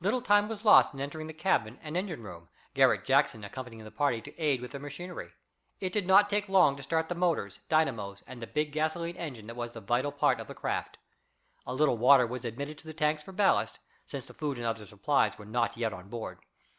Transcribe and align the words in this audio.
Little 0.00 0.22
time 0.22 0.48
was 0.48 0.64
lost 0.64 0.94
in 0.94 1.00
entering 1.02 1.26
the 1.26 1.34
cabin 1.34 1.78
and 1.82 1.94
engine 1.94 2.22
room, 2.22 2.48
Garret 2.72 3.04
Jackson 3.04 3.44
accompanying 3.44 3.84
the 3.84 3.90
party 3.90 4.22
to 4.22 4.34
aid 4.40 4.62
with 4.62 4.70
the 4.70 4.78
machinery. 4.78 5.32
It 5.78 5.92
did 5.92 6.06
not 6.06 6.30
take 6.30 6.48
long 6.48 6.74
to 6.76 6.82
start 6.82 7.10
the 7.10 7.14
motors, 7.14 7.60
dynamos 7.68 8.22
and 8.26 8.40
the 8.40 8.46
big 8.46 8.72
gasolene 8.72 9.16
engine 9.16 9.46
that 9.46 9.56
was 9.56 9.74
the 9.74 9.82
vital 9.82 10.10
part 10.10 10.40
of 10.40 10.46
the 10.48 10.54
craft. 10.54 10.96
A 11.66 11.74
little 11.74 11.98
water 11.98 12.26
was 12.26 12.46
admitted 12.46 12.78
to 12.78 12.86
the 12.86 12.94
tanks 12.94 13.22
for 13.22 13.32
ballast, 13.32 13.78
since 14.06 14.24
the 14.24 14.32
food 14.32 14.56
and 14.56 14.66
other 14.66 14.86
supplies 14.86 15.36
were 15.36 15.44
not 15.44 15.76
yet 15.76 15.92
on 15.92 16.08
board. 16.08 16.38